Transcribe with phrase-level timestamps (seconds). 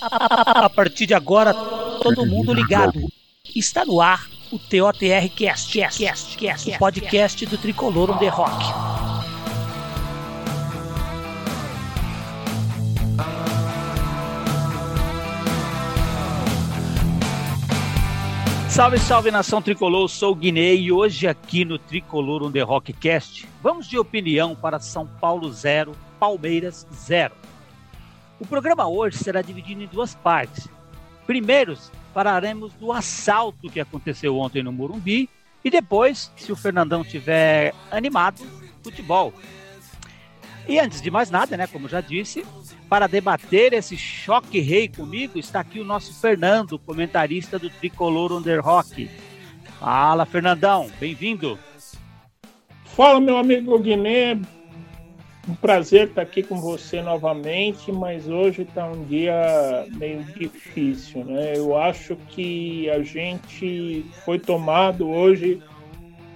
[0.00, 3.00] A partir de agora, todo mundo ligado.
[3.54, 8.28] Está no ar o TOTR Cast, Cast, Cast, Cast, o podcast do Tricolor on the
[8.28, 8.64] Rock.
[18.70, 22.92] Salve, salve nação tricolor, sou o Guiné e hoje aqui no Tricolor on the Rock
[22.92, 27.47] Cast, vamos de opinião para São Paulo 0, Palmeiras 0.
[28.40, 30.68] O programa hoje será dividido em duas partes.
[31.26, 31.76] Primeiro,
[32.14, 35.28] falaremos do assalto que aconteceu ontem no Morumbi
[35.64, 38.46] e depois, se o Fernandão tiver animado,
[38.82, 39.34] futebol.
[40.68, 42.46] E antes de mais nada, né, como já disse,
[42.88, 48.64] para debater esse choque rei comigo, está aqui o nosso Fernando, comentarista do Tricolor Under
[48.64, 49.10] Rock.
[49.80, 51.58] Fala, Fernandão, bem-vindo.
[52.84, 54.38] Fala, meu amigo Guiné,
[55.48, 61.56] um prazer estar aqui com você novamente, mas hoje está um dia meio difícil, né?
[61.56, 65.62] Eu acho que a gente foi tomado hoje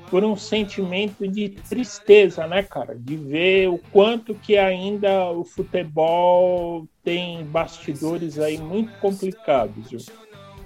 [0.08, 2.94] por um sentimento de tristeza, né, cara?
[2.94, 9.90] De ver o quanto que ainda o futebol tem bastidores aí muito complicados.
[9.90, 10.00] Viu?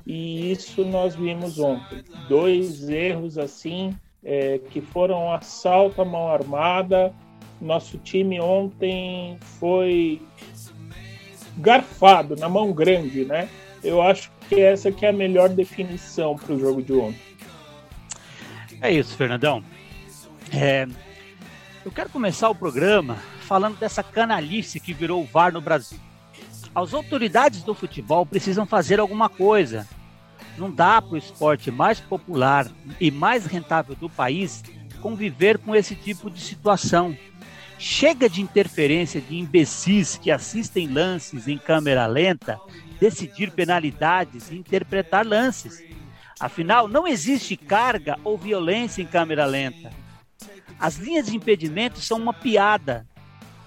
[0.07, 2.05] E isso nós vimos ontem.
[2.29, 7.13] Dois erros assim é, que foram assalto à mão armada
[7.61, 10.23] nosso time ontem foi
[11.57, 13.49] garfado na mão grande, né?
[13.83, 17.21] Eu acho que essa que é a melhor definição para o jogo de ontem.
[18.81, 19.63] É isso, Fernandão.
[20.53, 20.87] É,
[21.85, 25.99] eu quero começar o programa falando dessa canalice que virou o VAR no Brasil.
[26.75, 29.89] As autoridades do futebol precisam fazer alguma coisa.
[30.59, 32.67] Não dá para o esporte mais popular
[33.01, 34.63] e mais rentável do país
[35.01, 37.17] conviver com esse tipo de situação.
[37.79, 42.59] Chega de interferência de imbecis que assistem lances em câmera lenta,
[42.99, 45.85] decidir penalidades e interpretar lances.
[46.41, 49.91] Afinal, não existe carga ou violência em câmera lenta.
[50.79, 53.07] As linhas de impedimento são uma piada.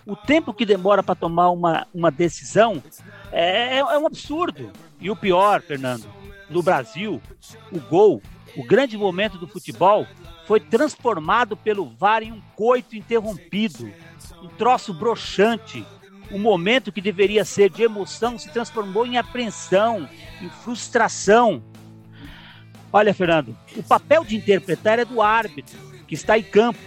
[0.06, 2.82] O tempo que demora para tomar uma, uma decisão
[3.32, 4.72] é, é, é um absurdo.
[5.00, 6.08] E o pior, Fernando,
[6.50, 7.22] no Brasil,
[7.72, 8.22] o gol,
[8.56, 10.08] o grande momento do futebol,
[10.46, 13.92] foi transformado pelo VAR em um coito interrompido,
[14.42, 15.86] um troço broxante.
[16.32, 20.08] Um momento que deveria ser de emoção se transformou em apreensão,
[20.42, 21.64] em frustração.
[22.94, 25.78] Olha, Fernando, o papel de interpretar é do árbitro,
[26.08, 26.80] que está em campo.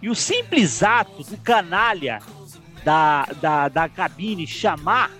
[0.00, 2.20] E o simples ato do canalha
[2.84, 5.10] da, da, da cabine chamar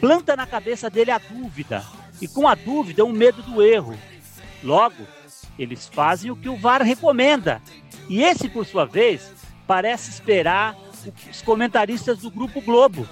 [0.00, 1.84] planta na cabeça dele a dúvida.
[2.20, 3.96] E com a dúvida, o medo do erro.
[4.62, 5.06] Logo,
[5.58, 7.62] eles fazem o que o VAR recomenda.
[8.08, 9.32] E esse, por sua vez,
[9.66, 10.76] parece esperar
[11.30, 13.08] os comentaristas do Grupo Globo,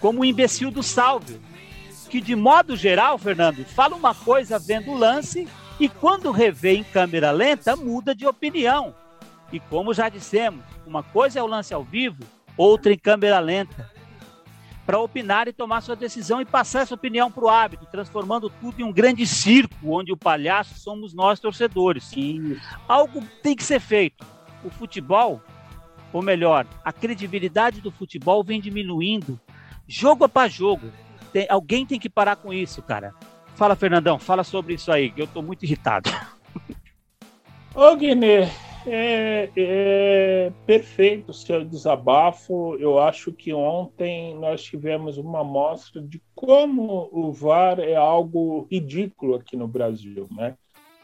[0.00, 1.40] como o imbecil do Salvio,
[2.08, 5.48] que de modo geral, Fernando, fala uma coisa vendo o lance
[5.80, 8.94] e quando revê em câmera lenta muda de opinião.
[9.52, 12.22] E como já dissemos, uma coisa é o lance ao vivo,
[12.56, 13.90] outra em câmera lenta
[14.86, 18.80] para opinar e tomar sua decisão e passar essa opinião para o árbitro, transformando tudo
[18.80, 22.12] em um grande circo onde o palhaço somos nós torcedores.
[22.16, 24.24] E algo tem que ser feito.
[24.62, 25.42] O futebol,
[26.12, 29.40] ou melhor, a credibilidade do futebol vem diminuindo,
[29.88, 30.92] jogo após jogo.
[31.32, 33.12] Tem, alguém tem que parar com isso, cara.
[33.56, 36.10] Fala, Fernandão, fala sobre isso aí, que eu estou muito irritado.
[37.74, 38.50] Ô, Guiné,
[38.86, 42.76] é, é, perfeito o seu desabafo.
[42.78, 49.34] Eu acho que ontem nós tivemos uma amostra de como o VAR é algo ridículo
[49.34, 50.54] aqui no Brasil, né?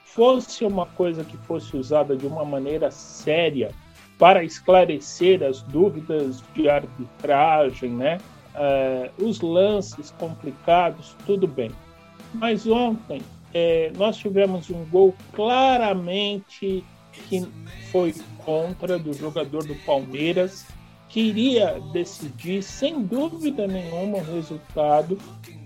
[0.04, 3.70] Fosse uma coisa que fosse usada de uma maneira séria
[4.19, 8.19] para esclarecer as dúvidas de arbitragem, né?
[8.54, 11.70] É, os lances complicados, tudo bem.
[12.34, 13.22] Mas ontem
[13.53, 17.47] é, nós tivemos um gol claramente que
[17.91, 18.15] foi
[18.45, 20.67] contra do jogador do Palmeiras,
[21.09, 25.19] queria decidir sem dúvida nenhuma o resultado,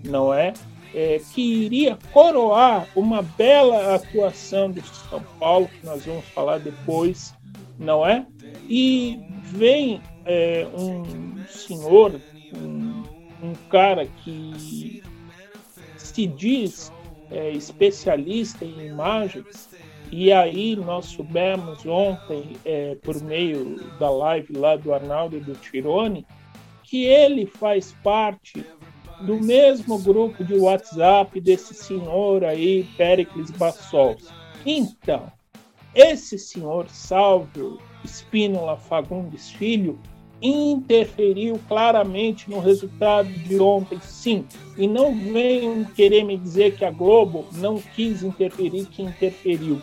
[0.03, 0.53] não é?
[0.93, 1.21] é?
[1.33, 7.33] que iria coroar uma bela atuação do São Paulo, que nós vamos falar depois,
[7.79, 8.25] não é?
[8.67, 12.19] E vem é, um senhor,
[12.53, 13.03] um,
[13.41, 15.01] um, cara que
[15.97, 16.91] se diz
[17.31, 19.69] é, especialista em imagens,
[20.11, 25.53] e aí nós soubemos ontem, é, por meio da live lá do Arnaldo e do
[25.53, 26.25] Tirone,
[26.83, 28.65] que ele faz parte
[29.21, 34.29] do mesmo grupo de WhatsApp desse senhor aí, Pericles Bassols.
[34.65, 35.31] Então,
[35.93, 39.99] esse senhor Salvio Espínola Fagundes Filho
[40.41, 44.45] interferiu claramente no resultado de ontem, sim.
[44.77, 49.81] E não venham querer me dizer que a Globo não quis interferir, que interferiu.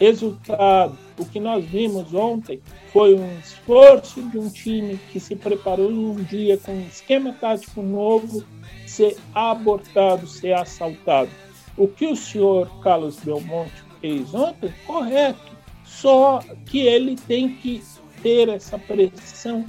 [0.00, 2.60] Resultado: o que nós vimos ontem
[2.90, 7.34] foi um esforço de um time que se preparou em um dia com um esquema
[7.34, 8.42] tático novo
[8.86, 11.30] ser abortado, ser assaltado.
[11.76, 15.50] O que o senhor Carlos Belmonte fez ontem, correto.
[15.84, 17.82] Só que ele tem que
[18.22, 19.66] ter essa pressão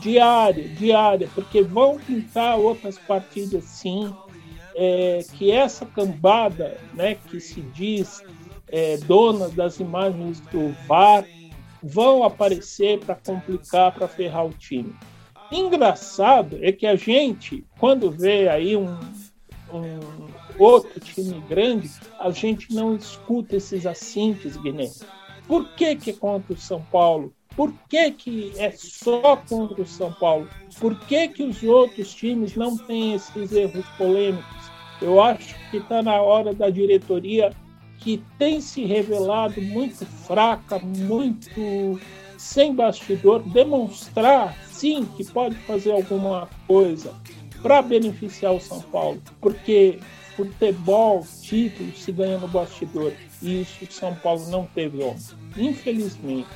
[0.00, 4.12] diária, diária, porque vão pintar outras partidas sim,
[4.74, 8.22] é, que essa cambada, né, que se diz
[8.68, 11.24] é, dona das imagens do VAR,
[11.82, 14.94] vão aparecer para complicar, para ferrar o time.
[15.52, 18.98] Engraçado é que a gente, quando vê aí um,
[19.72, 20.00] um
[20.58, 24.90] outro time grande, a gente não escuta esses assintes, Guiné.
[25.46, 27.32] Por que, que é contra o São Paulo?
[27.54, 30.48] Por que, que é só contra o São Paulo?
[30.80, 34.64] Por que, que os outros times não têm esses erros polêmicos?
[35.00, 37.52] Eu acho que está na hora da diretoria,
[38.04, 41.98] que tem se revelado muito fraca, muito
[42.36, 47.14] sem bastidor, demonstrar sim que pode fazer alguma coisa
[47.62, 49.98] para beneficiar o São Paulo, porque
[50.36, 56.48] futebol, título se ganha no bastidor e isso o São Paulo não teve ontem, infelizmente.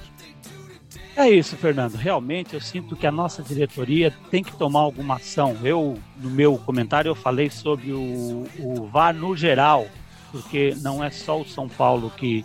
[1.17, 1.95] É isso, Fernando.
[1.95, 5.57] Realmente eu sinto que a nossa diretoria tem que tomar alguma ação.
[5.65, 9.87] Eu, no meu comentário, eu falei sobre o, o VAR no geral,
[10.31, 12.45] porque não é só o São Paulo que,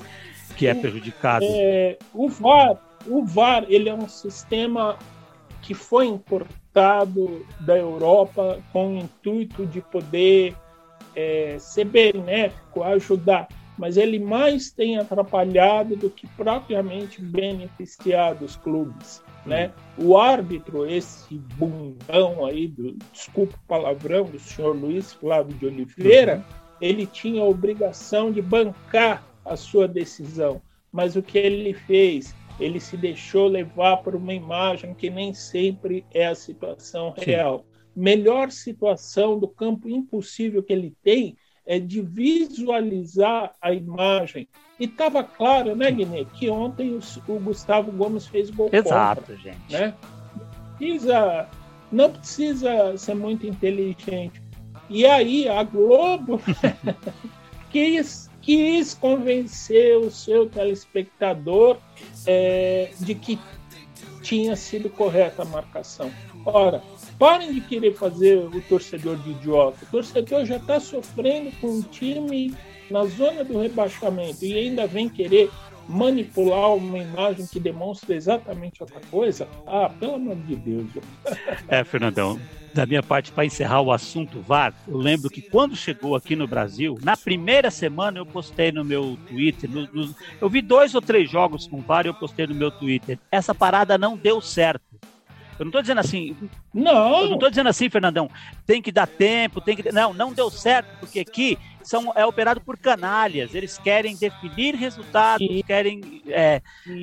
[0.57, 1.45] que é prejudicado.
[1.47, 2.77] É, o VAR,
[3.07, 4.97] o VAR, ele é um sistema
[5.61, 10.55] que foi importado da Europa com o intuito de poder
[11.15, 13.47] é, ser benéfico, ajudar
[13.77, 19.23] mas ele mais tem atrapalhado do que propriamente beneficiado os clubes.
[19.45, 19.71] Né?
[19.97, 26.37] O árbitro, esse bundão aí, do, desculpa o palavrão, do senhor Luiz Flávio de Oliveira,
[26.37, 26.62] uhum.
[26.79, 30.61] Ele tinha a obrigação de bancar a sua decisão.
[30.91, 32.35] Mas o que ele fez?
[32.59, 37.25] Ele se deixou levar por uma imagem que nem sempre é a situação Sim.
[37.25, 37.65] real.
[37.95, 41.35] Melhor situação do campo impossível que ele tem
[41.65, 44.47] é, de visualizar a imagem.
[44.79, 46.99] E estava claro, né, Guiné, que ontem o,
[47.31, 49.71] o, Gustavo Gomes fez gol Exato, contra, gente.
[49.71, 49.95] Né?
[50.77, 51.47] Precisa,
[51.91, 54.42] não precisa ser muito inteligente.
[54.89, 56.41] E aí a Globo
[57.71, 61.77] quis, quis convencer o seu telespectador
[62.25, 63.39] é, de que
[64.21, 66.11] tinha sido correta a marcação.
[66.45, 66.81] Ora,
[67.23, 69.85] Parem de querer fazer o torcedor de idiota.
[69.85, 72.53] O torcedor já está sofrendo com um time
[72.89, 75.49] na zona do rebaixamento e ainda vem querer
[75.87, 79.47] manipular uma imagem que demonstra exatamente outra coisa.
[79.65, 80.87] Ah, pelo amor de Deus.
[81.67, 82.39] É, Fernandão,
[82.73, 86.47] da minha parte, para encerrar o assunto VAR, eu lembro que quando chegou aqui no
[86.47, 91.01] Brasil, na primeira semana eu postei no meu Twitter, no, no, eu vi dois ou
[91.01, 93.19] três jogos com VAR e eu postei no meu Twitter.
[93.31, 94.83] Essa parada não deu certo.
[95.59, 96.35] Eu não estou dizendo assim.
[96.73, 97.21] Não.
[97.21, 98.29] Eu não estou dizendo assim, Fernandão.
[98.65, 99.91] Tem que dar tempo, tem que.
[99.91, 103.53] Não, não deu certo, porque aqui são, é operado por canalhas.
[103.53, 105.63] Eles querem definir resultados, Sim.
[105.65, 106.61] querem é,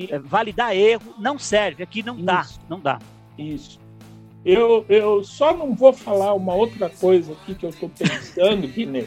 [0.09, 1.15] é, validar erro.
[1.19, 2.25] Não serve, aqui não Isso.
[2.25, 2.47] dá.
[2.69, 2.99] Não dá.
[3.37, 3.79] Isso.
[4.43, 9.05] Eu, eu só não vou falar uma outra coisa aqui que eu estou pensando, Guiné,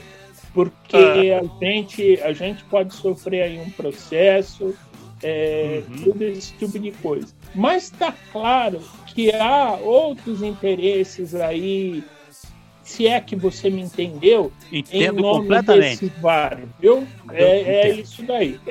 [0.52, 1.40] porque ah.
[1.40, 4.74] a, gente, a gente pode sofrer aí um processo,
[5.22, 5.96] é, uhum.
[6.04, 7.34] tudo esse tipo de coisa.
[7.54, 12.04] Mas está claro que há outros interesses aí,
[12.84, 16.04] se é que você me entendeu, Entendo em nome completamente.
[16.04, 17.06] desse VAR, viu?
[17.32, 18.60] É, é isso daí.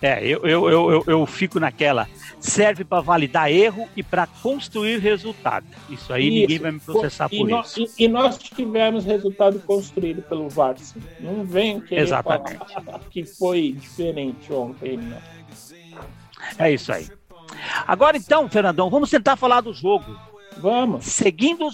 [0.00, 2.08] É, eu, eu, eu, eu, fico naquela.
[2.40, 5.66] Serve para validar erro e para construir resultado.
[5.88, 6.40] Isso aí isso.
[6.40, 7.94] ninguém vai me processar e por nós, isso.
[7.98, 10.74] E, e, nós tivemos resultado construído pelo VAR.
[11.20, 12.58] Não vem querer Exatamente.
[12.72, 14.96] falar que foi diferente ontem.
[14.96, 15.18] Não.
[16.58, 17.08] É isso aí.
[17.86, 20.16] Agora então, Fernandão, vamos tentar falar do jogo.
[20.58, 21.04] Vamos.
[21.04, 21.68] Seguindo.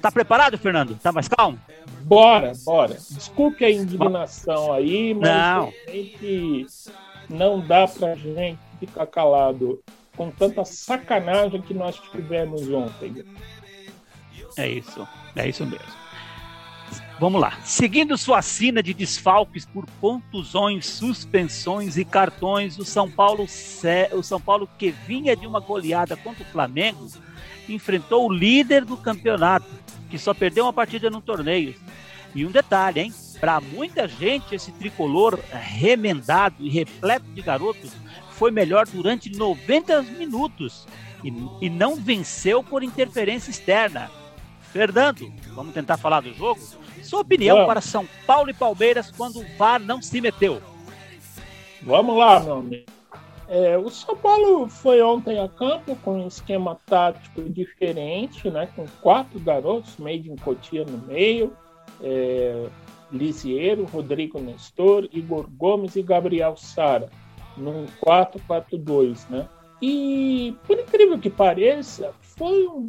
[0.00, 0.96] Tá preparado, Fernando?
[0.96, 1.58] Tá mais calmo?
[2.02, 2.94] Bora, bora.
[2.94, 5.72] Desculpe a indignação aí, mas não.
[5.88, 6.66] gente
[7.28, 9.82] não dá pra gente ficar calado
[10.16, 13.24] com tanta sacanagem que nós tivemos ontem.
[14.56, 16.07] É isso, é isso mesmo.
[17.20, 17.58] Vamos lá.
[17.64, 23.46] Seguindo sua sina de desfalques por contusões, suspensões e cartões, o São Paulo,
[24.12, 27.08] o São Paulo que vinha de uma goleada contra o Flamengo,
[27.68, 29.66] enfrentou o líder do campeonato,
[30.08, 31.74] que só perdeu uma partida no torneio.
[32.34, 33.14] E um detalhe, hein?
[33.40, 37.92] Para muita gente, esse tricolor remendado e repleto de garotos
[38.30, 40.86] foi melhor durante 90 minutos
[41.24, 44.10] e, e não venceu por interferência externa.
[44.72, 46.60] Fernando, vamos tentar falar do jogo?
[47.02, 50.60] Sua opinião para São Paulo e Palmeiras quando o VAR não se meteu?
[51.82, 52.84] Vamos lá, meu amigo.
[53.48, 58.86] É, o São Paulo foi ontem a campo com um esquema tático diferente, né, com
[59.00, 61.56] quatro garotos, meio em Cotia no meio,
[62.02, 62.66] é,
[63.10, 67.08] Lisiero, Rodrigo Nestor, Igor Gomes e Gabriel Sara,
[67.56, 69.28] num 4-4-2.
[69.30, 69.48] Né?
[69.80, 72.84] E, por incrível que pareça, foi um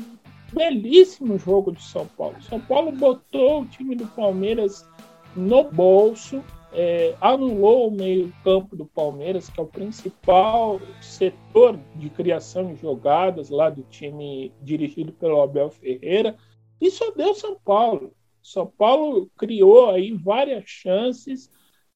[0.53, 2.41] belíssimo jogo de São Paulo.
[2.41, 4.87] São Paulo botou o time do Palmeiras
[5.35, 12.73] no bolso, é, anulou o meio-campo do Palmeiras, que é o principal setor de criação
[12.73, 16.35] de jogadas lá do time dirigido pelo Abel Ferreira,
[16.79, 18.13] e só deu São Paulo.
[18.41, 21.49] São Paulo criou aí várias chances,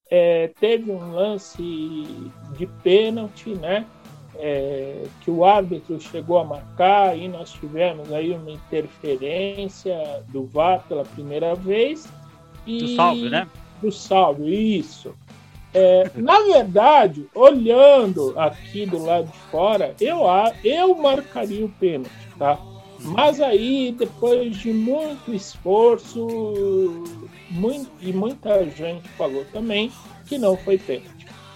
[0.10, 1.62] é, teve um lance
[2.58, 3.88] de pênalti, né?
[4.46, 10.84] É, que o árbitro chegou a marcar e nós tivemos aí uma interferência do VAR
[10.86, 12.10] pela primeira vez.
[12.68, 12.80] E...
[12.80, 13.48] Do salve, né?
[13.82, 15.16] Do salve, isso.
[15.74, 20.24] É, na verdade, olhando aqui do lado de fora, eu,
[20.62, 22.60] eu marcaria o pênalti, tá?
[23.00, 26.28] Mas aí, depois de muito esforço,
[27.50, 29.90] muito, e muita gente falou também
[30.28, 31.13] que não foi pênalti.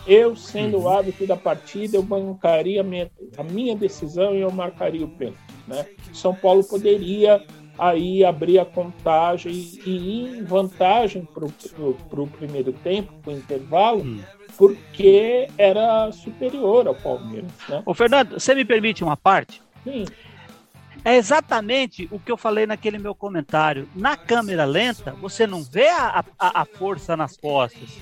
[0.08, 0.84] Eu, sendo uhum.
[0.84, 5.10] o árbitro da partida, eu bancaria a minha, a minha decisão e eu marcaria o
[5.10, 5.38] pênalti.
[5.68, 5.86] Né?
[6.14, 7.44] São Paulo poderia
[7.78, 14.00] aí abrir a contagem e, ir em vantagem para o primeiro tempo, para o intervalo,
[14.00, 14.22] uhum.
[14.58, 17.52] porque era superior ao Palmeiras.
[17.68, 17.84] Né?
[17.86, 19.62] Ô, Fernando, você me permite uma parte?
[19.84, 20.06] Sim.
[21.06, 23.88] É exatamente o que eu falei naquele meu comentário.
[23.96, 27.98] Na câmera lenta, você não vê a, a, a força nas costas.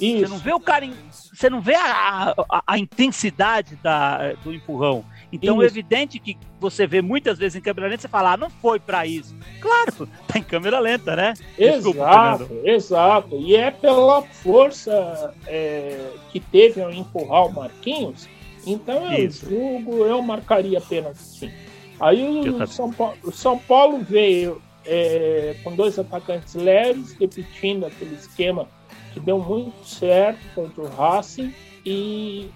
[0.00, 0.20] Isso.
[0.20, 5.04] Você não vê o cara, você não vê a, a, a intensidade da, do empurrão.
[5.32, 5.64] Então isso.
[5.64, 8.80] é evidente que você vê muitas vezes em câmera lenta, você fala, ah, não foi
[8.80, 9.36] para isso.
[9.60, 11.34] Claro, tá em câmera lenta, né?
[11.56, 12.66] Desculpa, exato, Fernando.
[12.66, 13.36] exato.
[13.36, 18.28] E é pela força é, que teve ao empurrar o Marquinhos.
[18.66, 19.48] Então eu isso.
[19.48, 21.50] julgo, eu marcaria apenas sim.
[21.98, 28.14] Aí o São, Paulo, o São Paulo veio é, com dois atacantes leves, repetindo aquele
[28.14, 28.66] esquema
[29.12, 31.52] que deu muito certo contra o Racing
[31.84, 32.50] e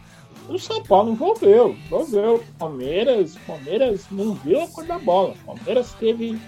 [0.48, 2.44] o São Paulo envolveu, envolveu.
[2.58, 5.34] Palmeiras, Palmeiras não viu a cor da bola.
[5.44, 6.38] Palmeiras teve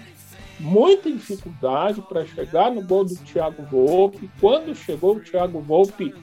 [0.59, 4.29] muita dificuldade para chegar no gol do Thiago Volpe.
[4.39, 6.13] Quando chegou o Thiago Volpe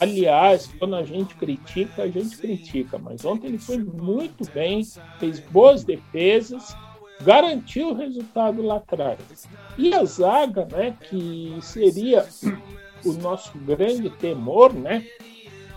[0.00, 4.82] Aliás, quando a gente critica, a gente critica, mas ontem ele foi muito bem,
[5.18, 6.76] fez boas defesas,
[7.22, 9.48] garantiu o resultado lá atrás.
[9.78, 12.26] E a zaga, né, que seria
[13.04, 15.06] o nosso grande temor, né,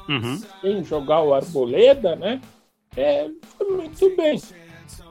[0.07, 0.41] uhum.
[0.63, 2.41] em jogar o Arboleda, né,
[2.95, 4.41] é, foi muito bem.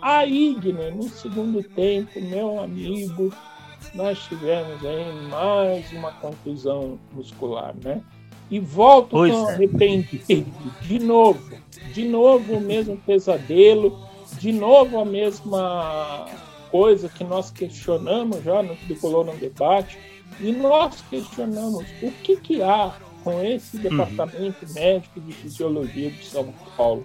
[0.03, 3.33] A Igner, no segundo tempo, meu amigo,
[3.95, 8.03] nós tivemos aí mais uma contusão muscular, né?
[8.51, 9.55] e volto pois tão é.
[9.55, 10.47] arrependido.
[10.83, 11.41] De novo,
[11.95, 13.99] de novo o mesmo pesadelo,
[14.39, 16.27] de novo a mesma
[16.71, 19.99] coisa que nós questionamos já no Tricolor no Debate,
[20.39, 23.83] e nós questionamos o que, que há com esse uhum.
[23.83, 24.75] departamento uhum.
[24.75, 27.03] médico de fisiologia de São Paulo,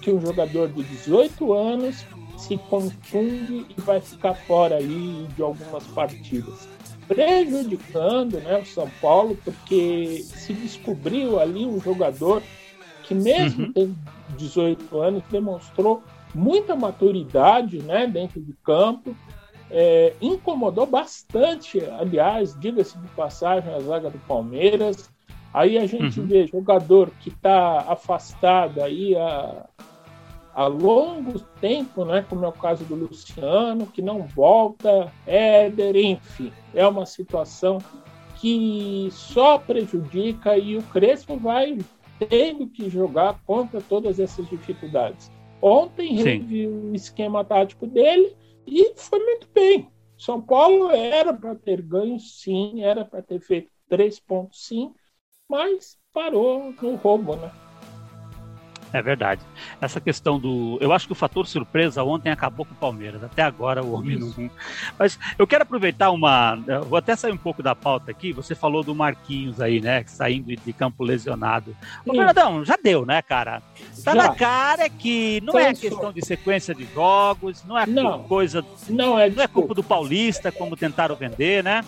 [0.00, 2.04] que um jogador de 18 anos
[2.38, 6.68] se confunde e vai ficar fora aí de algumas partidas
[7.08, 12.42] prejudicando né, o São Paulo, porque se descobriu ali um jogador
[13.04, 13.72] que, mesmo uhum.
[13.72, 13.96] tendo
[14.36, 16.02] 18 anos, demonstrou
[16.34, 19.16] muita maturidade né, dentro de campo,
[19.70, 25.10] é, incomodou bastante, aliás, diga-se de passagem, a zaga do Palmeiras.
[25.52, 26.26] Aí a gente uhum.
[26.26, 29.66] vê jogador que está afastado aí a,
[30.54, 36.52] há longo tempo, né, como é o caso do Luciano, que não volta, Éder, enfim,
[36.74, 37.78] é uma situação
[38.36, 41.78] que só prejudica e o Crespo vai
[42.28, 45.30] tendo que jogar contra todas essas dificuldades.
[45.60, 48.36] Ontem reviu o esquema tático dele
[48.66, 49.88] e foi muito bem.
[50.16, 54.92] São Paulo era para ter ganho, sim, era para ter feito três pontos, sim,
[55.48, 57.67] mas parou no roubo, né?
[58.92, 59.42] É verdade.
[59.80, 60.78] Essa questão do.
[60.80, 63.22] Eu acho que o fator surpresa ontem acabou com o Palmeiras.
[63.22, 64.50] Até agora o homem não.
[64.98, 66.56] Mas eu quero aproveitar uma.
[66.86, 68.32] vou até sair um pouco da pauta aqui.
[68.32, 70.04] Você falou do Marquinhos aí, né?
[70.06, 71.76] Saindo de campo lesionado.
[72.06, 73.62] Ô, Fernandão, já deu, né, cara?
[74.04, 74.14] Tá já.
[74.14, 78.64] na cara que não é questão de sequência de jogos, não é não, coisa.
[78.88, 81.84] Não é, não é culpa do Paulista, como tentaram vender, né?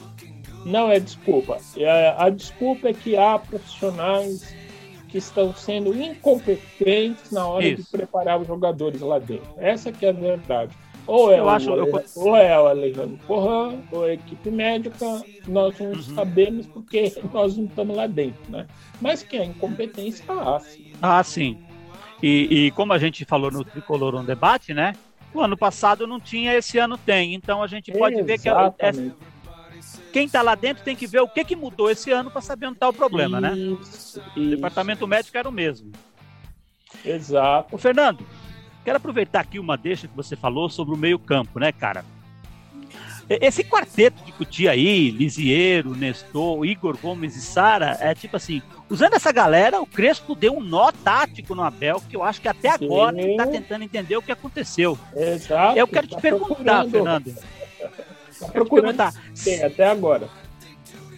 [0.64, 1.59] Não é desculpa.
[1.76, 4.59] É, a desculpa é que há profissionais
[5.10, 7.82] que estão sendo incompetentes na hora Isso.
[7.82, 9.48] de preparar os jogadores lá dentro.
[9.56, 10.76] Essa que é a verdade.
[11.06, 12.04] Ou é, eu o, acho, eu...
[12.14, 16.02] ou é o Alejandro Porran, ou é a equipe médica, nós não uhum.
[16.02, 18.66] sabemos porque nós não estamos lá dentro, né?
[19.00, 20.92] Mas que a incompetência há, sim.
[21.02, 21.58] Ah, sim.
[22.22, 24.92] E, e como a gente falou no Tricolor um debate, né?
[25.32, 27.34] O ano passado não tinha, esse ano tem.
[27.34, 28.92] Então a gente pode ver que é, é,
[30.12, 32.66] quem está lá dentro tem que ver o que, que mudou esse ano para saber
[32.66, 33.54] onde está o problema, né?
[33.54, 33.80] isso?
[33.80, 34.22] Isso.
[34.37, 35.92] O departamento médico era o mesmo.
[37.04, 37.75] Exato.
[37.75, 38.26] Ô, Fernando,
[38.84, 42.04] quero aproveitar aqui uma deixa que você falou sobre o meio-campo, né, cara?
[43.28, 49.14] Esse quarteto de Cutia aí, Lisieiro, Nestor, Igor Gomes e Sara, é tipo assim, usando
[49.14, 52.70] essa galera, o Crespo deu um nó tático no Abel, que eu acho que até
[52.70, 53.22] agora Sim.
[53.22, 54.99] ele tá tentando entender o que aconteceu.
[55.14, 55.78] Exato.
[55.78, 57.32] Eu quero te tá perguntar, Fernando.
[58.40, 59.02] Tá procurando
[59.35, 60.28] Sim, até agora.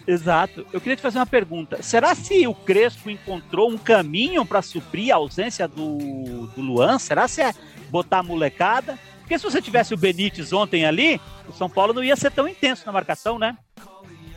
[0.05, 0.65] Exato.
[0.73, 1.81] Eu queria te fazer uma pergunta.
[1.81, 6.99] Será se o Crespo encontrou um caminho para suprir a ausência do, do Luan?
[6.99, 7.53] Será se é
[7.89, 8.99] botar a molecada?
[9.19, 12.47] Porque se você tivesse o Benítez ontem ali, o São Paulo não ia ser tão
[12.47, 13.57] intenso na marcação, né?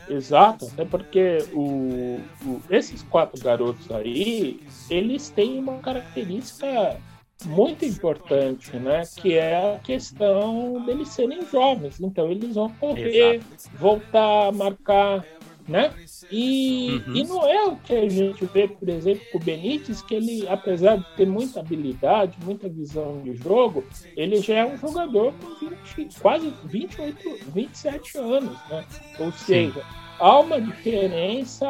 [0.09, 6.97] Exato, até porque o, o, esses quatro garotos aí, eles têm uma característica
[7.45, 9.03] muito importante, né?
[9.15, 11.99] Que é a questão deles serem jovens.
[11.99, 13.77] Então eles vão correr, Exato.
[13.77, 15.25] voltar a marcar,
[15.67, 15.93] né?
[16.31, 17.15] E, uhum.
[17.15, 20.47] e não é o que a gente vê, por exemplo, com o Benítez, que ele,
[20.47, 23.83] apesar de ter muita habilidade, muita visão de jogo,
[24.15, 28.85] ele já é um jogador com 20, quase 28, 27 anos, né?
[29.19, 29.85] Ou seja, Sim.
[30.19, 31.67] há uma diferença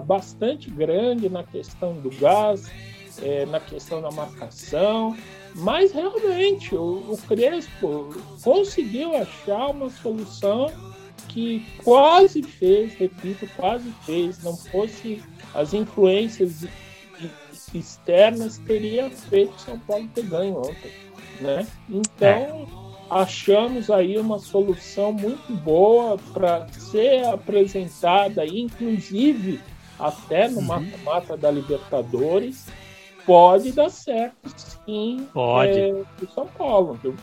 [0.00, 2.70] bastante grande na questão do gás,
[3.22, 5.16] é, na questão da marcação,
[5.54, 10.70] mas realmente o, o Crespo conseguiu achar uma solução
[11.28, 15.22] que quase fez, repito, quase fez, não fosse
[15.54, 16.66] as influências
[17.72, 20.92] externas, teria feito São Paulo ter ganho ontem.
[21.40, 21.66] Né?
[21.88, 22.66] Então, é.
[23.10, 29.60] achamos aí uma solução muito boa para ser apresentada, inclusive
[29.98, 30.64] até no uhum.
[30.64, 31.38] mata-mata uhum.
[31.38, 32.66] da Libertadores.
[33.26, 34.36] Pode dar certo,
[34.84, 35.78] sim, Pode.
[35.78, 36.94] É, São Paulo.
[37.02, 37.14] Viu?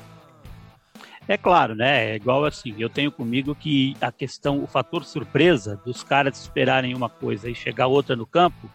[1.28, 2.12] É claro, né?
[2.12, 6.96] É igual assim, eu tenho comigo que a questão, o fator surpresa dos caras esperarem
[6.96, 8.70] uma coisa e chegar outra no campo,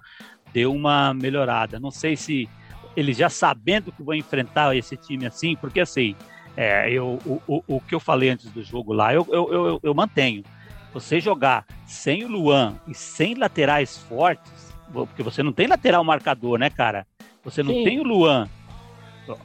[0.53, 1.81] deu uma melhorada.
[1.81, 2.49] Não sei se
[2.97, 6.15] eles já sabendo que vão enfrentar esse time assim, porque assim,
[6.57, 9.81] é, eu, o, o, o, que eu falei antes do jogo lá, eu, eu, eu,
[9.83, 10.43] eu mantenho.
[10.95, 16.59] Você jogar sem o Luan e sem laterais fortes, porque você não tem lateral marcador,
[16.59, 17.07] né, cara?
[17.47, 17.85] Você não Sim.
[17.85, 18.47] tem o Luan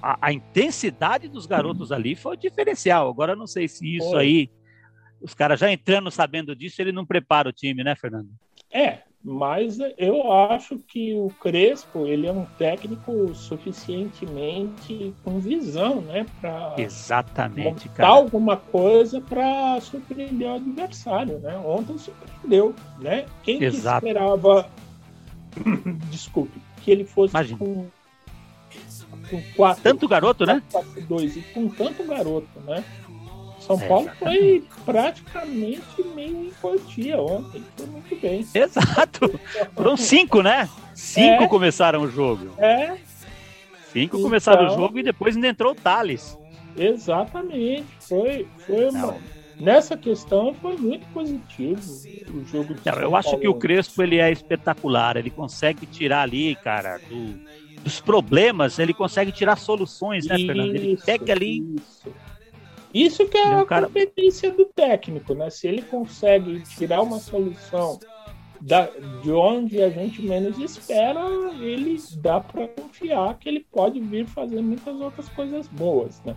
[0.01, 3.09] a, a, intensidade dos garotos ali foi o diferencial.
[3.09, 4.19] Agora, não sei se isso foi.
[4.19, 4.49] aí,
[5.21, 8.29] os caras já entrando sabendo disso, ele não prepara o time, né, Fernando?
[8.71, 16.25] É, mas eu acho que o Crespo ele é um técnico suficientemente com visão, né,
[16.39, 18.09] para exatamente cara.
[18.09, 21.57] alguma coisa para surpreender o adversário, né?
[21.57, 23.25] Ontem surpreendeu, né?
[23.43, 24.69] Quem que esperava,
[26.09, 27.57] desculpe, que ele fosse Imagina.
[27.59, 27.87] com
[29.29, 29.83] com quatro.
[29.83, 30.61] Tanto garoto, né?
[30.71, 32.83] Quatro, dois, e com tanto garoto, né?
[33.59, 37.63] São é, Paulo foi praticamente meio infantia ontem.
[37.77, 38.45] Foi muito bem.
[38.53, 39.39] Exato.
[39.73, 40.67] Foram cinco, né?
[40.93, 42.49] Cinco é, começaram o jogo.
[42.57, 42.97] É.
[43.91, 46.37] Cinco então, começaram o jogo e depois ainda entrou o Thales.
[46.75, 47.85] Exatamente.
[47.99, 49.15] Foi, foi uma,
[49.61, 51.91] nessa questão foi muito positivo
[52.33, 55.17] o jogo Não, Eu acho que o Crespo ele é espetacular.
[55.17, 57.39] Ele consegue tirar ali, cara, do
[57.83, 60.75] dos problemas, ele consegue tirar soluções, né, Fernando?
[60.75, 61.75] Ele pega ali.
[61.75, 62.13] Isso.
[62.93, 63.87] Isso que é, é um a cara...
[63.87, 65.49] competência do técnico, né?
[65.49, 67.99] Se ele consegue tirar uma solução
[68.59, 68.89] da,
[69.23, 71.21] de onde a gente menos espera,
[71.59, 76.35] ele dá para confiar que ele pode vir fazer muitas outras coisas boas, né?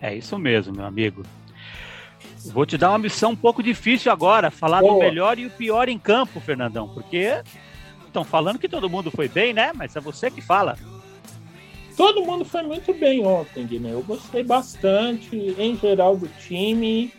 [0.00, 1.22] É isso mesmo, meu amigo.
[2.46, 4.94] Vou te dar uma missão um pouco difícil agora, falar Boa.
[4.94, 7.42] do melhor e o pior em campo, Fernandão, porque
[8.06, 9.72] estão falando que todo mundo foi bem, né?
[9.74, 10.76] Mas é você que fala.
[11.96, 13.98] Todo mundo foi muito bem ontem, Guilherme.
[13.98, 17.12] Eu gostei bastante, em geral, do time.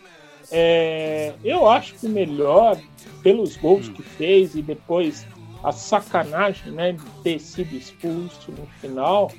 [0.50, 2.78] É, eu acho que o melhor,
[3.22, 3.92] pelos gols hum.
[3.92, 5.26] que fez e depois
[5.62, 9.30] a sacanagem né, de ter sido expulso no final.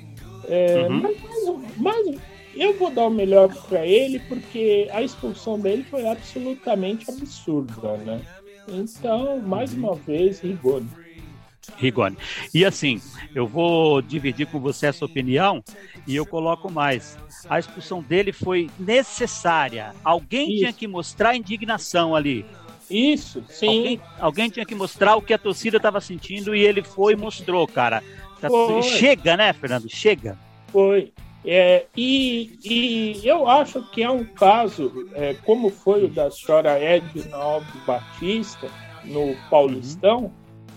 [0.48, 1.00] É, uhum.
[1.00, 1.16] mas,
[1.76, 2.20] mas, mas,
[2.54, 8.20] eu vou dar o melhor para ele porque a expulsão dele foi absolutamente absurda, né?
[8.68, 9.80] Então, mais uhum.
[9.80, 10.88] uma vez, Rigoni.
[11.76, 12.16] Rigoni.
[12.54, 13.00] E assim,
[13.34, 15.62] eu vou dividir com você essa opinião
[16.06, 17.16] e eu coloco mais.
[17.48, 19.94] A expulsão dele foi necessária.
[20.04, 20.58] Alguém Isso.
[20.58, 22.44] tinha que mostrar indignação ali.
[22.90, 23.66] Isso, sim.
[23.66, 27.16] Alguém, alguém tinha que mostrar o que a torcida estava sentindo e ele foi e
[27.16, 28.02] mostrou, cara.
[28.40, 28.82] Tá foi.
[28.82, 29.88] Chega, né, Fernando?
[29.88, 30.36] Chega.
[30.68, 31.12] Foi.
[31.44, 36.78] É, e, e, eu acho que é um caso, é, como foi o da senhora
[36.78, 38.68] Edna Alves Batista
[39.04, 40.30] no Paulistão, uhum.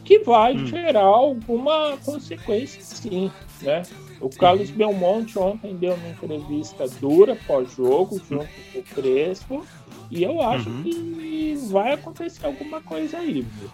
[0.04, 0.66] que vai uhum.
[0.66, 3.32] gerar alguma consequência, sim.
[3.62, 3.84] Né?
[4.20, 4.76] O Carlos uhum.
[4.76, 9.66] Belmonte ontem deu uma entrevista dura pós-jogo, junto com o Crespo,
[10.10, 10.84] e eu acho uhum.
[10.84, 13.70] que vai acontecer alguma coisa aí, viu?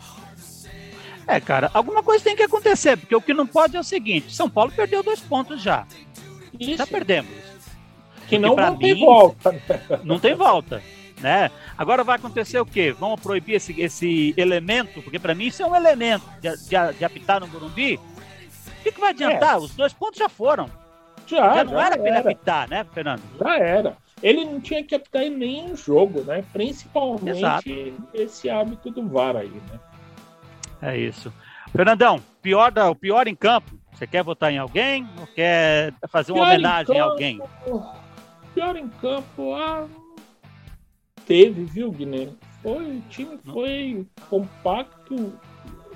[1.28, 4.36] É, cara, alguma coisa tem que acontecer, porque o que não pode é o seguinte:
[4.36, 5.86] São Paulo perdeu dois pontos já.
[6.60, 6.78] Isso.
[6.78, 7.32] Já perdemos.
[8.28, 9.52] Que não, não tem volta.
[9.52, 9.62] Né?
[10.04, 10.82] Não tem volta.
[11.20, 11.52] Né?
[11.78, 12.96] Agora vai acontecer o quê?
[12.98, 17.06] Vamos proibir esse, esse elemento, porque para mim isso é um elemento de, de, de
[17.06, 17.96] apitar no Burumbi.
[17.96, 19.56] O que, que vai adiantar?
[19.56, 19.58] É.
[19.58, 20.70] Os dois pontos já foram.
[21.28, 23.22] Já, já não já era para ele apitar, né, Fernando?
[23.40, 23.98] Já era.
[24.24, 26.44] Ele não tinha que apitar em nenhum jogo, né?
[26.54, 27.70] Principalmente Exato.
[28.14, 29.80] esse hábito do VAR aí, né?
[30.82, 31.32] É isso.
[31.76, 36.32] Fernandão, pior da, o pior em campo, você quer votar em alguém ou quer fazer
[36.32, 37.42] uma pior homenagem campo, a alguém?
[38.54, 39.88] Pior em campo, ah,
[41.26, 42.38] teve, viu, Guilherme?
[42.62, 45.34] Foi, o time foi compacto.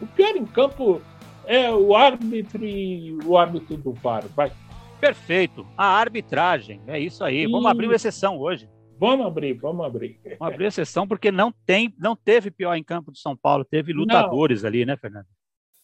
[0.02, 1.02] O pior em campo
[1.46, 4.24] é o árbitro e o árbitro do VAR.
[4.36, 4.52] Vai.
[5.00, 5.66] Perfeito.
[5.78, 6.82] A arbitragem.
[6.88, 7.44] É isso aí.
[7.44, 7.48] E...
[7.48, 8.70] Vamos abrir uma exceção hoje.
[8.98, 10.20] Vamos abrir, vamos abrir.
[10.40, 13.66] Vamos abrir a sessão porque não tem, não teve pior em campo de São Paulo,
[13.66, 14.70] teve lutadores não.
[14.70, 15.28] ali, né, Fernando?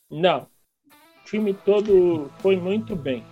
[0.09, 0.47] Não,
[1.31, 3.23] time todo foi muito bem.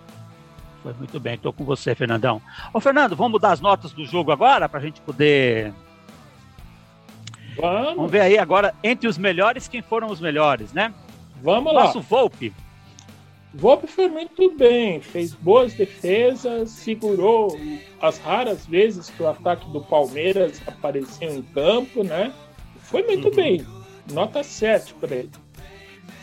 [0.82, 2.40] Foi muito bem, estou com você, Fernandão.
[2.72, 5.74] Ô, Fernando, vamos mudar as notas do jogo agora para a gente poder.
[7.60, 7.96] Vamos.
[7.96, 10.94] Vamos ver aí agora, entre os melhores, quem foram os melhores, né?
[11.42, 11.84] Vamos lá.
[11.84, 12.54] Nosso Volpe.
[13.52, 17.58] Volpe foi muito bem, fez boas defesas, segurou
[18.00, 22.32] as raras vezes que o ataque do Palmeiras apareceu em campo, né?
[22.80, 23.34] Foi muito uhum.
[23.34, 23.66] bem.
[24.10, 25.30] Nota 7 para ele.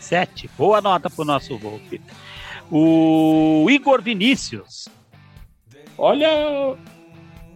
[0.00, 0.48] 7.
[0.56, 2.00] Boa nota para o nosso Volpe.
[2.70, 4.88] O Igor Vinícius.
[5.96, 6.76] Olha,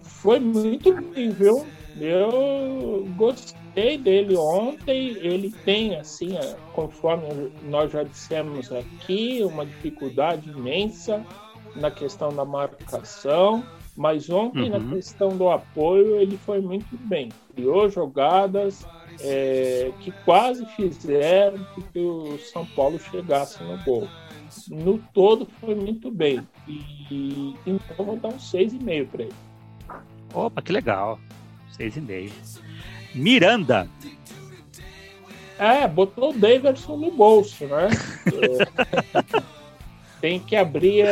[0.03, 1.67] foi muito bem, viu?
[2.01, 5.17] Eu gostei dele ontem.
[5.19, 6.31] Ele tem, assim,
[6.73, 11.25] conforme nós já dissemos aqui, uma dificuldade imensa
[11.77, 13.65] na questão da marcação.
[13.97, 14.79] Mas ontem, uhum.
[14.79, 17.29] na questão do apoio, ele foi muito bem.
[17.55, 18.87] Criou jogadas,
[19.21, 24.09] é, que quase fizeram que o São Paulo chegasse no gol.
[24.69, 26.47] No todo foi muito bem.
[26.69, 29.33] E então vou dar um 6,5 para ele.
[30.35, 31.19] Opa, que legal.
[31.79, 32.61] 6,5.
[33.15, 33.89] Miranda.
[35.59, 37.89] É, botou o Davidson no bolso, né?
[40.25, 41.03] É, tem que abrir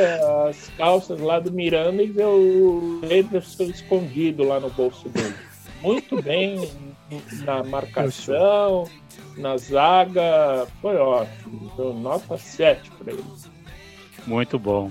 [0.47, 5.35] as calças lá do Miranda e ver o Davidson escondido lá no bolso dele.
[5.83, 6.71] Muito bem,
[7.45, 8.89] na marcação,
[9.37, 11.71] na zaga, foi ótimo.
[11.73, 13.25] Então, nota 7 para ele.
[14.27, 14.91] Muito bom.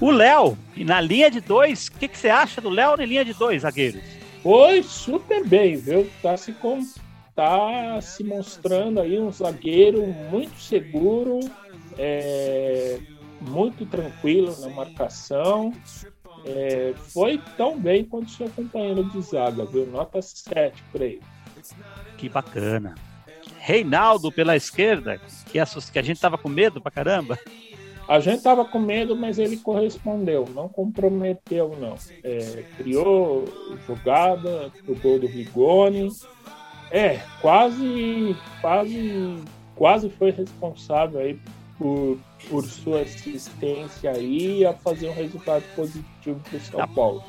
[0.00, 3.24] O Léo, na linha de dois, o que, que, você acha do Léo na linha
[3.24, 4.02] de dois zagueiros?
[4.42, 6.08] Foi super bem, viu?
[6.22, 6.80] Tá se, com...
[7.34, 11.40] tá se mostrando aí um zagueiro muito seguro,
[11.96, 12.98] é...
[13.40, 15.72] muito tranquilo na marcação.
[16.44, 19.86] É, foi tão bem quanto seu companheiro de zaga, viu?
[19.86, 21.22] Nota 7 para ele.
[22.16, 22.94] Que bacana.
[23.58, 25.20] Reinaldo pela esquerda,
[25.50, 27.38] que a, que a gente tava com medo pra caramba.
[28.08, 31.94] A gente tava com medo, mas ele correspondeu, não comprometeu, não.
[32.24, 33.44] É, criou
[33.86, 36.08] jogada pro gol do Rigoni.
[36.90, 39.44] É, quase, quase,
[39.76, 41.38] quase foi responsável aí
[41.78, 46.86] por, por sua assistência aí a fazer um resultado positivo para o São tá.
[46.88, 47.24] Paulo.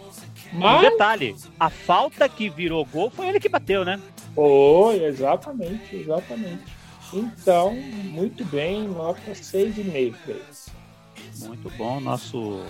[0.51, 0.79] Mas...
[0.79, 3.99] Um detalhe, a falta que virou gol foi ele que bateu, né?
[4.33, 6.63] Foi, exatamente, exatamente.
[7.13, 12.63] Então, muito bem, nota 6,5 para Muito bom, nosso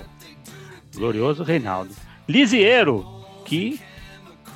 [0.93, 1.93] glorioso Reinaldo.
[2.27, 3.05] Lisieiro,
[3.45, 3.79] que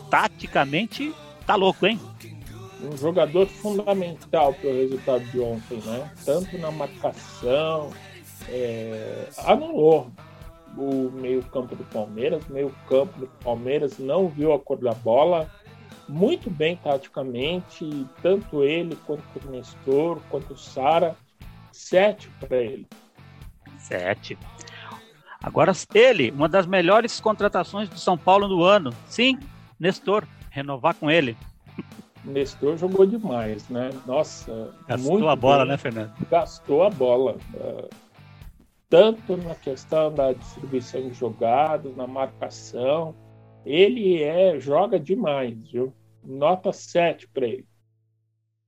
[0.10, 1.14] taticamente
[1.46, 2.00] tá louco, hein?
[2.84, 6.12] Um jogador fundamental para o resultado de ontem, né?
[6.26, 7.92] Tanto na marcação,
[8.50, 10.12] é, anulou
[10.78, 15.50] o meio-campo do Palmeiras, meio-campo do Palmeiras não viu a cor da bola,
[16.10, 21.16] muito bem taticamente, tanto ele quanto o Nestor, quanto o Sara,
[21.72, 22.88] sete para ele.
[23.78, 24.38] Sete.
[25.42, 28.94] Agora ele, uma das melhores contratações do São Paulo no ano.
[29.08, 29.38] Sim,
[29.80, 31.38] Nestor, renovar com ele.
[32.24, 33.90] Nestor jogou demais, né?
[34.06, 34.74] Nossa.
[34.88, 35.68] Gastou a bola, bem.
[35.68, 36.14] né, Fernando?
[36.30, 37.38] Gastou a bola.
[37.54, 37.90] Uh,
[38.90, 43.16] tanto na questão da distribuição de jogadas, na marcação.
[43.66, 45.94] Ele é joga demais, viu?
[46.24, 47.68] Nota 7 para ele.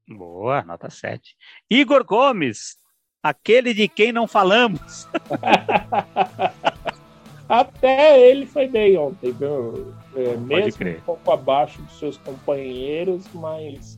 [0.08, 1.36] Boa, nota 7.
[1.70, 2.78] Igor Gomes,
[3.24, 5.08] aquele de quem não falamos.
[7.48, 9.94] Até ele foi bem ontem, viu?
[10.16, 13.98] É, mesmo um pouco abaixo dos seus companheiros, mas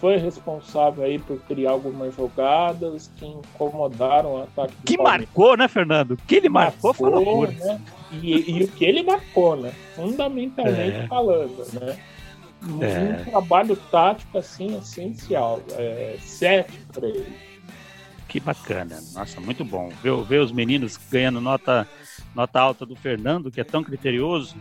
[0.00, 5.26] foi responsável aí por criar algumas jogadas que incomodaram o ataque do Que Palmeiras.
[5.26, 6.12] marcou, né, Fernando?
[6.12, 7.80] O que ele marcou, marcou foi né?
[8.12, 9.72] E, e, o que ele marcou, né?
[9.94, 11.06] Fundamentalmente é.
[11.08, 11.98] falando, né?
[12.62, 13.24] Um, é.
[13.24, 15.60] trabalho tático assim essencial.
[15.72, 17.32] É, sete para ele.
[18.28, 19.88] Que bacana, nossa, muito bom.
[20.02, 21.88] Ver, ver os meninos ganhando nota
[22.34, 24.54] nota alta do Fernando, que é tão criterioso.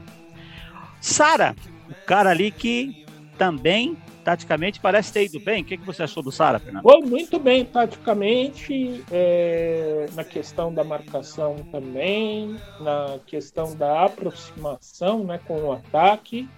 [1.01, 1.55] Sara,
[1.89, 3.05] o cara ali que
[3.37, 5.61] também taticamente parece ter ido bem.
[5.61, 6.83] O que, que você achou do Sara, Fernando?
[6.83, 15.39] Foi muito bem taticamente, é, na questão da marcação também, na questão da aproximação né,
[15.47, 16.49] com o ataque.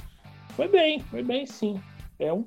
[0.56, 1.80] Foi bem, foi bem sim.
[2.18, 2.44] É um,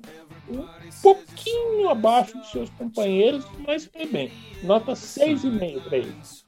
[0.49, 0.67] um
[1.01, 4.29] pouquinho abaixo dos seus companheiros, mas foi bem.
[4.61, 6.45] Nota 6,5 para eles.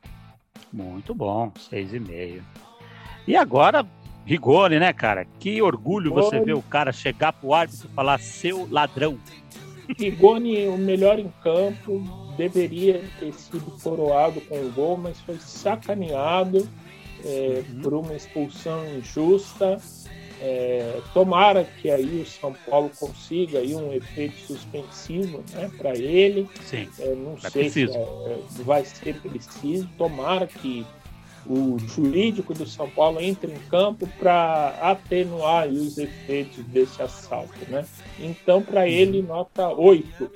[0.74, 2.44] Muito bom, 6,5.
[3.26, 3.88] E agora,
[4.26, 5.28] Rigoni, né, cara?
[5.40, 6.26] Que orgulho Rigoni.
[6.26, 9.18] você ver o cara chegar pro árbitro e falar seu ladrão.
[9.98, 12.02] Rigoni, o melhor em campo,
[12.36, 16.68] deveria ter sido coroado com o gol, mas foi sacaneado
[17.24, 17.82] é, uhum.
[17.82, 19.78] por uma expulsão injusta.
[20.42, 26.50] É, tomara que aí o São Paulo consiga aí um efeito suspensivo né, para ele.
[26.66, 27.94] Sim, é, não sei preciso.
[27.94, 29.88] se é, vai ser preciso.
[29.98, 30.86] Tomara que
[31.46, 37.54] o jurídico do São Paulo entre em campo para atenuar os efeitos desse assalto.
[37.70, 37.86] Né?
[38.20, 40.32] Então, para ele, nota 8.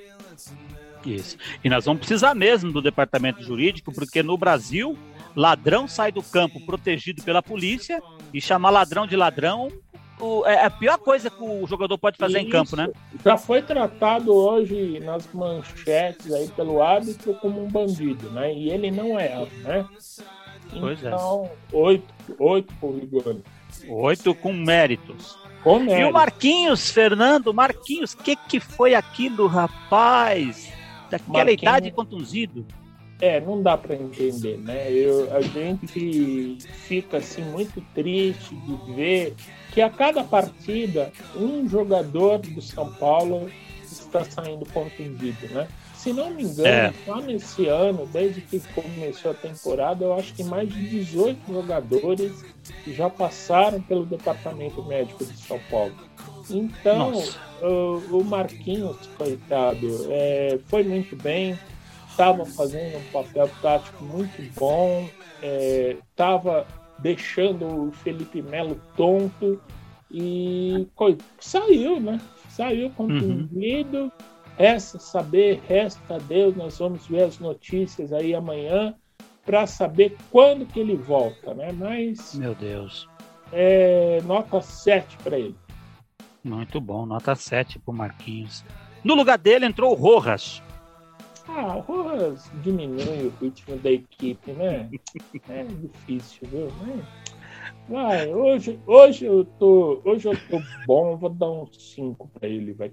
[1.06, 1.38] Isso.
[1.64, 4.98] E nós vamos precisar mesmo do departamento jurídico, porque no Brasil,
[5.36, 8.02] ladrão sai do campo protegido pela polícia
[8.34, 9.70] e chamar ladrão de ladrão
[10.20, 12.48] o, é a pior coisa que o jogador pode fazer Isso.
[12.48, 12.90] em campo, né?
[13.24, 18.54] Já foi tratado hoje nas manchetes aí pelo árbitro como um bandido, né?
[18.54, 19.86] E ele não é, né?
[20.80, 21.08] Pois é.
[21.08, 21.76] então, é.
[21.76, 23.44] oito, oito por Rigoni.
[23.88, 25.38] Oito com méritos.
[25.64, 26.00] Com méritos.
[26.00, 30.72] E o Marquinhos, Fernando, Marquinhos, o que, que foi aquilo, rapaz?
[31.10, 31.62] Daquela Marquinhos...
[31.62, 32.66] idade contundido.
[33.22, 34.92] É, não dá para entender, né?
[34.92, 39.36] Eu, a gente fica assim muito triste de ver
[39.74, 43.50] que a cada partida um jogador do São Paulo
[43.84, 45.68] está saindo contundido, né?
[46.00, 46.94] Se não me engano, é.
[47.06, 52.32] só nesse ano, desde que começou a temporada, eu acho que mais de 18 jogadores
[52.88, 55.94] já passaram pelo departamento médico de São Paulo.
[56.50, 57.12] Então,
[57.62, 61.60] o, o, Marquinhos, coitado, é, foi muito bem,
[62.20, 65.10] estava fazendo um papel tático muito bom,
[65.42, 69.62] estava é, deixando o Felipe Melo tonto
[70.12, 70.86] e
[71.40, 72.20] saiu, né?
[72.50, 74.04] Saiu contundido.
[74.04, 74.12] Uhum.
[74.58, 78.94] Resta saber, resta a Deus, nós vamos ver as notícias aí amanhã
[79.46, 81.72] para saber quando que ele volta, né?
[81.72, 82.36] Mas.
[82.36, 83.08] Meu Deus.
[83.54, 85.56] É, nota 7 para ele.
[86.44, 88.66] Muito bom, nota 7 para Marquinhos.
[89.06, 90.62] No lugar dele entrou o Rojas.
[91.52, 94.90] Ah, o Rojas diminui o ritmo da equipe, né?
[95.50, 96.68] é difícil, viu?
[97.88, 100.00] Vai, hoje, hoje eu tô.
[100.06, 102.92] Hoje eu tô bom, vou dar um 5 para ele, vai.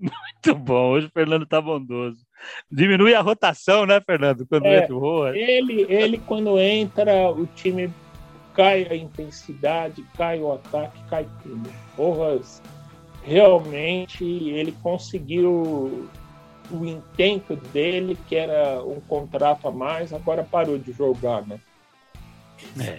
[0.00, 2.24] Muito bom, hoje o Fernando tá bondoso.
[2.70, 4.46] Diminui a rotação, né, Fernando?
[4.46, 5.36] Quando é, entra o Rojas.
[5.36, 7.92] Ele, ele, quando entra, o time
[8.54, 11.70] cai a intensidade, cai o ataque, cai tudo.
[11.96, 12.62] Rojas,
[13.22, 16.08] realmente, ele conseguiu
[16.72, 21.60] o intento dele, que era um contrato a mais, agora parou de jogar, né?
[22.80, 22.98] É.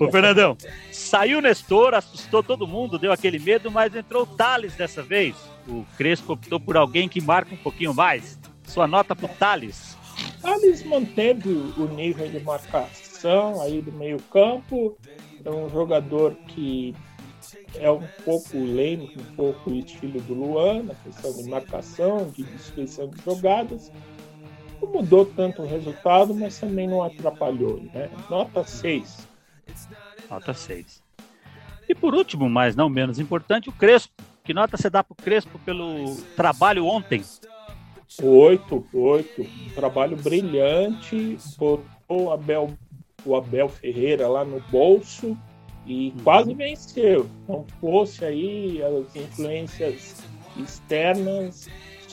[0.02, 0.56] Ô, Fernandão,
[0.90, 5.36] saiu o Nestor, assustou todo mundo, deu aquele medo, mas entrou o Thales dessa vez.
[5.68, 8.38] O Crespo optou por alguém que marca um pouquinho mais.
[8.64, 9.96] Sua nota pro Thales.
[10.40, 14.96] Thales manteve o nível de marcação aí do meio campo.
[15.44, 16.94] É um jogador que
[17.74, 22.42] é um pouco lento, um pouco o estilo do Luan, na questão de marcação, de
[22.42, 23.90] distribuição de jogadas
[24.80, 27.80] não mudou tanto o resultado, mas também não atrapalhou.
[27.92, 28.10] Né?
[28.30, 29.28] Nota 6.
[30.30, 31.02] Nota 6.
[31.88, 34.12] E por último, mas não menos importante, o Crespo.
[34.44, 37.22] Que nota você dá para o Crespo pelo trabalho ontem?
[38.22, 39.42] 8, 8.
[39.42, 41.38] Um trabalho brilhante.
[41.56, 42.72] Botou o Abel,
[43.24, 45.36] o Abel Ferreira lá no bolso
[45.86, 46.24] e uhum.
[46.24, 47.28] quase venceu.
[47.48, 50.16] Não fosse aí as influências
[50.56, 51.68] externas,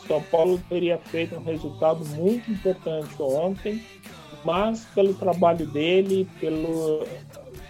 [0.08, 3.82] são Paulo teria feito um resultado muito importante ontem,
[4.44, 7.06] mas pelo trabalho dele, pelo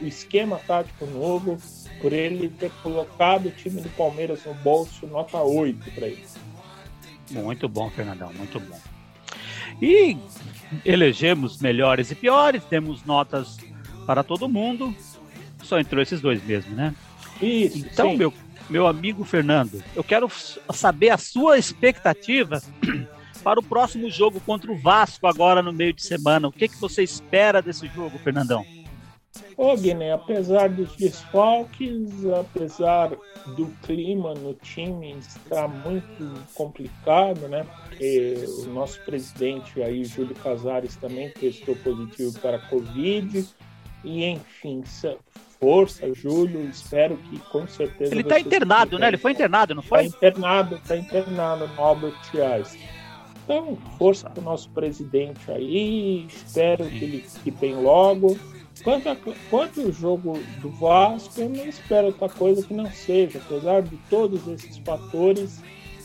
[0.02, 1.58] esquema tático novo,
[2.02, 6.26] por ele ter colocado o time do Palmeiras no bolso, nota 8 para ele.
[7.32, 8.80] Muito bom, Fernandão, muito bom.
[9.82, 10.18] E
[10.84, 13.58] elegemos melhores e piores, temos notas
[14.06, 14.94] para todo mundo.
[15.63, 16.93] Só entrou esses dois mesmo, né?
[17.41, 18.17] Isso, então, sim.
[18.17, 18.34] meu,
[18.69, 20.30] meu amigo Fernando, eu quero
[20.73, 22.62] saber a sua expectativa
[23.43, 26.47] para o próximo jogo contra o Vasco agora no meio de semana.
[26.47, 28.65] O que, que você espera desse jogo, Fernandão?
[29.58, 33.12] Ô, Guiné, apesar dos desfalques, apesar
[33.56, 37.65] do clima no time estar muito complicado, né?
[37.88, 43.45] Porque o nosso presidente aí, Júlio Casares, também testou positivo para a Covid.
[44.04, 44.84] E enfim,
[45.63, 48.13] força, Júlio, espero que com certeza.
[48.13, 49.08] Ele está internado, né?
[49.08, 50.06] Ele foi internado, não foi?
[50.06, 52.82] Está internado, está internado no Albert Einstein.
[53.45, 58.38] Então, força para o nosso presidente aí, espero que ele fique bem logo.
[58.84, 59.15] Quanto, a,
[59.49, 63.95] quanto ao jogo do Vasco, eu não espero outra coisa que não seja, apesar de
[64.10, 65.62] todos esses fatores,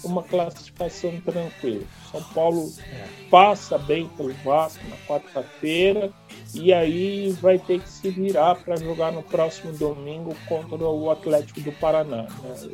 [0.08, 1.84] uma classificação tranquila.
[2.10, 2.72] São Paulo
[3.30, 6.10] passa bem pelo Vasco na quarta-feira
[6.54, 11.60] e aí vai ter que se virar para jogar no próximo domingo contra o Atlético
[11.60, 12.22] do Paraná.
[12.22, 12.70] Né?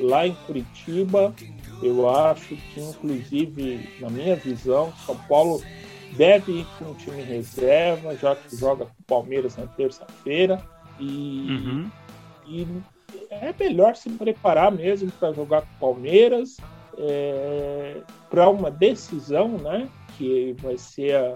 [0.00, 1.34] Lá em Curitiba,
[1.82, 5.62] eu acho que, inclusive, na minha visão, São Paulo
[6.12, 10.62] deve ir com o time reserva, já que joga com o Palmeiras na terça-feira.
[10.98, 11.90] E, uhum.
[12.46, 12.66] e
[13.30, 16.56] é melhor se preparar mesmo para jogar com o Palmeiras
[16.98, 19.88] é, para uma decisão, né?
[20.16, 21.34] Que vai ser a,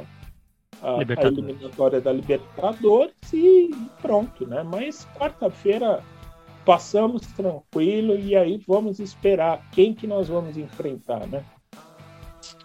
[0.82, 3.70] a, a eliminatória da Libertadores e
[4.00, 4.62] pronto, né?
[4.62, 6.02] Mas quarta-feira
[6.64, 11.44] passamos tranquilo e aí vamos esperar quem que nós vamos enfrentar, né?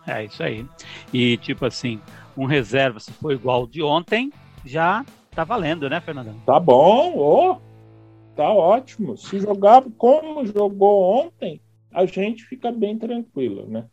[0.07, 0.65] É isso aí.
[1.11, 1.99] E tipo assim,
[2.37, 4.31] um reserva se for igual ao de ontem,
[4.63, 6.39] já tá valendo, né, Fernandão?
[6.45, 7.57] Tá bom, oh,
[8.35, 9.17] tá ótimo.
[9.17, 11.59] Se jogar como jogou ontem,
[11.95, 13.87] a gente fica bem tranquilo, né?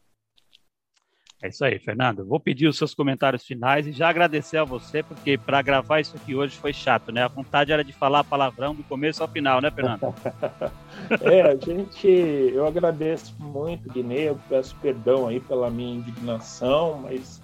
[1.42, 2.24] É isso aí, Fernando.
[2.24, 6.16] Vou pedir os seus comentários finais e já agradecer a você, porque para gravar isso
[6.16, 7.24] aqui hoje foi chato, né?
[7.24, 10.14] A vontade era de falar palavrão do começo ao final, né, Fernando?
[11.20, 12.06] é, a gente.
[12.06, 14.28] Eu agradeço muito, Guiné.
[14.28, 17.42] Eu peço perdão aí pela minha indignação, mas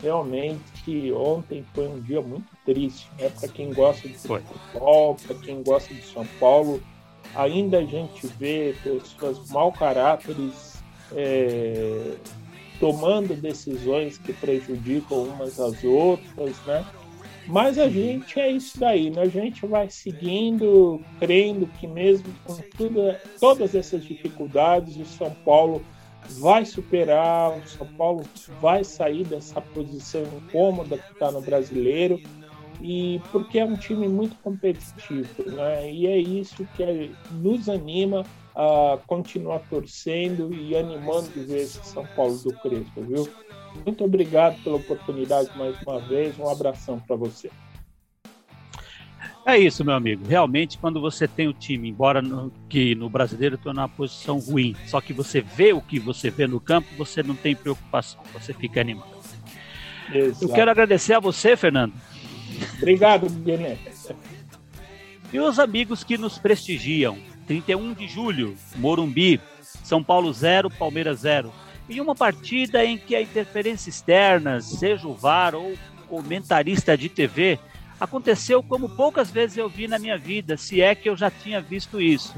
[0.00, 3.30] realmente ontem foi um dia muito triste, né?
[3.30, 6.80] Para quem gosta de futebol, para quem gosta de São Paulo,
[7.34, 10.80] ainda a gente vê pessoas mau caráteres.
[11.12, 12.16] É
[12.80, 16.84] tomando decisões que prejudicam umas às outras, né?
[17.46, 19.22] Mas a gente é isso daí, né?
[19.22, 25.82] A gente vai seguindo, crendo que mesmo com tudo, todas essas dificuldades, o São Paulo
[26.38, 28.24] vai superar, o São Paulo
[28.60, 32.20] vai sair dessa posição incômoda que está no brasileiro
[32.80, 35.90] e porque é um time muito competitivo, né?
[35.92, 42.06] E é isso que nos anima a continuar torcendo e animando de ver esse São
[42.16, 43.28] Paulo do Crespo, viu?
[43.84, 46.38] Muito obrigado pela oportunidade mais uma vez.
[46.38, 47.50] Um abração para você.
[49.46, 50.26] É isso, meu amigo.
[50.28, 54.76] Realmente, quando você tem o time, embora no, que no brasileiro estou numa posição ruim,
[54.86, 58.52] só que você vê o que você vê no campo, você não tem preocupação, você
[58.52, 59.20] fica animado.
[60.12, 60.44] Exato.
[60.44, 61.94] Eu quero agradecer a você, Fernando.
[62.80, 63.78] Obrigado, Guilherme.
[65.32, 67.18] Os amigos que nos prestigiam.
[67.46, 69.40] 31 de julho, Morumbi,
[69.84, 71.52] São Paulo 0, Palmeiras 0.
[71.88, 75.74] E uma partida em que a interferência externa, seja o VAR ou
[76.08, 77.58] comentarista de TV,
[77.98, 81.60] aconteceu como poucas vezes eu vi na minha vida, se é que eu já tinha
[81.60, 82.32] visto isso.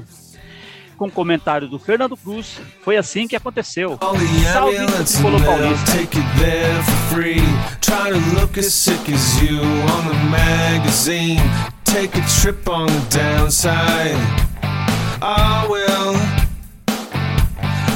[0.97, 3.97] Com comentário do Fernando Cruz, foi assim que aconteceu.
[4.51, 5.91] Salve, Tricolor Paulista.
[11.85, 14.17] Take a trip on the downside.
[15.21, 16.15] I will.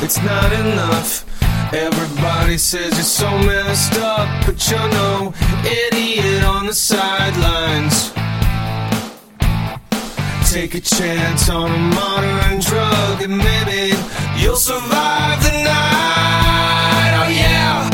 [0.03, 1.25] It's not enough.
[1.73, 5.33] Everybody says you're so messed up, but you're no
[5.65, 8.13] idiot on the sidelines.
[10.57, 13.93] Take a chance on a modern drug and maybe
[14.41, 17.13] you'll survive the night.
[17.19, 17.87] Oh yeah.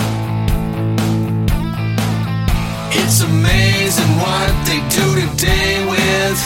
[2.90, 6.40] It's amazing what they do today with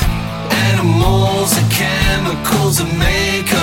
[0.71, 3.56] animals and chemicals and makeup.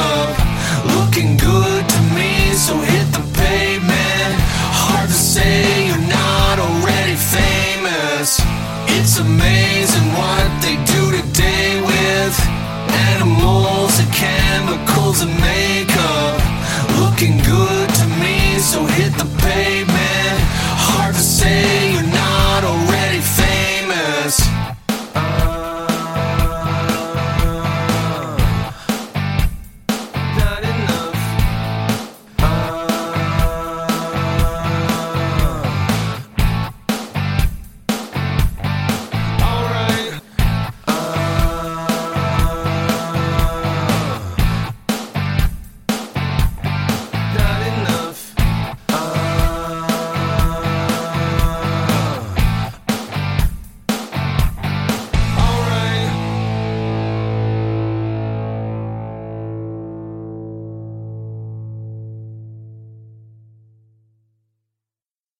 [15.14, 16.40] curls and makeup,
[16.98, 18.58] looking good to me.
[18.58, 19.33] So hit the